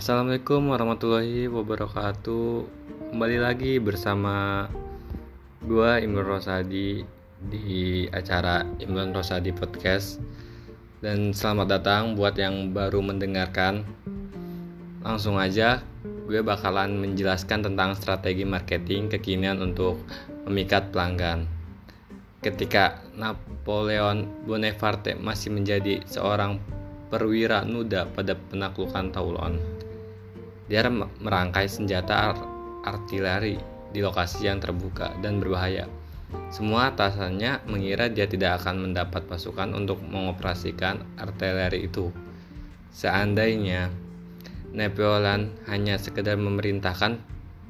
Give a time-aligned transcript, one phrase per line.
[0.00, 2.64] Assalamualaikum warahmatullahi wabarakatuh.
[3.12, 4.64] Kembali lagi bersama
[5.60, 7.04] Gua Imran Rosadi
[7.36, 10.16] Di acara Imran Rosadi Podcast.
[11.04, 13.84] Dan selamat datang buat yang baru mendengarkan.
[15.04, 15.84] Langsung aja
[16.24, 20.00] gue bakalan menjelaskan tentang strategi marketing kekinian untuk
[20.48, 21.44] memikat pelanggan.
[22.40, 26.56] Ketika Napoleon Bonaparte masih menjadi seorang
[27.12, 29.80] perwira nuda pada penaklukan Toulon
[30.70, 32.38] dia merangkai senjata
[32.86, 33.58] artileri
[33.90, 35.90] di lokasi yang terbuka dan berbahaya.
[36.54, 42.14] Semua atasannya mengira dia tidak akan mendapat pasukan untuk mengoperasikan artileri itu.
[42.94, 43.90] Seandainya
[44.70, 47.18] Napoleon hanya sekedar memerintahkan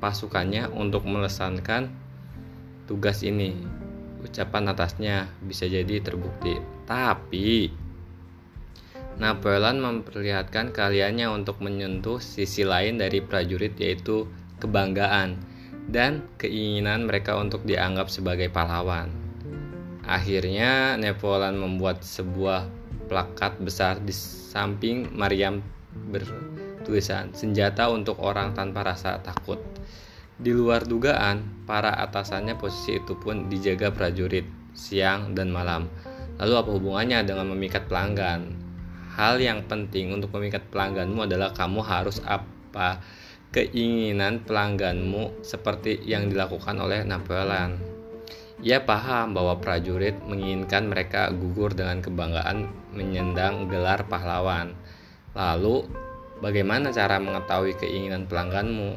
[0.00, 1.92] pasukannya untuk melesankan
[2.88, 3.52] tugas ini,
[4.24, 6.56] ucapan atasnya bisa jadi terbukti.
[6.88, 7.68] Tapi
[9.16, 14.28] Napoleon memperlihatkan kaliannya untuk menyentuh sisi lain dari prajurit yaitu
[14.60, 15.40] kebanggaan
[15.88, 19.08] dan keinginan mereka untuk dianggap sebagai pahlawan.
[20.04, 22.68] Akhirnya Napoleon membuat sebuah
[23.08, 25.64] plakat besar di samping Mariam
[26.12, 29.58] bertulisan senjata untuk orang tanpa rasa takut.
[30.36, 34.44] Di luar dugaan, para atasannya posisi itu pun dijaga prajurit
[34.76, 35.88] siang dan malam.
[36.36, 38.65] Lalu apa hubungannya dengan memikat pelanggan?
[39.16, 43.00] Hal yang penting untuk memikat pelangganmu adalah kamu harus apa
[43.48, 47.80] keinginan pelangganmu seperti yang dilakukan oleh Napoleon.
[48.60, 54.76] Ia paham bahwa prajurit menginginkan mereka gugur dengan kebanggaan menyendang gelar pahlawan.
[55.32, 55.88] Lalu,
[56.40, 58.96] bagaimana cara mengetahui keinginan pelangganmu?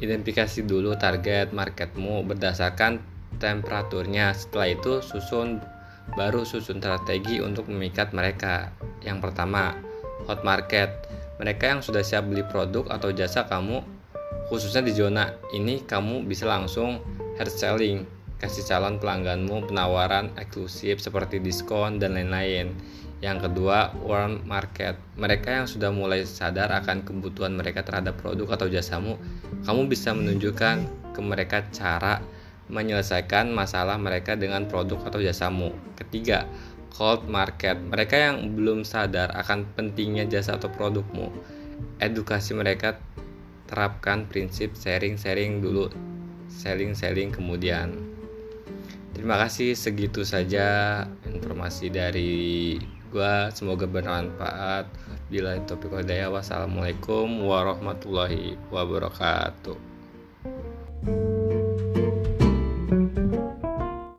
[0.00, 4.36] Identifikasi dulu target marketmu berdasarkan temperaturnya.
[4.36, 5.58] Setelah itu susun
[6.14, 8.70] baru susun strategi untuk memikat mereka.
[9.00, 9.74] Yang pertama,
[10.28, 11.08] hot market.
[11.40, 13.80] Mereka yang sudah siap beli produk atau jasa kamu,
[14.52, 17.00] khususnya di zona ini kamu bisa langsung
[17.40, 18.04] hard selling,
[18.36, 22.76] kasih calon pelangganmu penawaran eksklusif seperti diskon dan lain-lain.
[23.20, 24.96] Yang kedua, warm market.
[25.16, 29.16] Mereka yang sudah mulai sadar akan kebutuhan mereka terhadap produk atau jasamu,
[29.64, 30.76] kamu bisa menunjukkan
[31.12, 32.20] ke mereka cara
[32.70, 35.74] menyelesaikan masalah mereka dengan produk atau jasamu.
[35.98, 36.46] Ketiga,
[36.94, 37.76] cold market.
[37.76, 41.30] Mereka yang belum sadar akan pentingnya jasa atau produkmu.
[41.98, 42.96] Edukasi mereka
[43.66, 45.90] terapkan prinsip sharing-sharing dulu,
[46.50, 47.94] selling-selling kemudian.
[49.14, 52.78] Terima kasih segitu saja informasi dari
[53.10, 54.86] gua semoga bermanfaat
[55.26, 59.89] bila topik hidayah wassalamualaikum warahmatullahi wabarakatuh